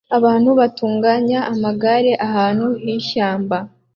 [0.17, 3.57] Abantu batunganya amagare ahantu h'ishyamba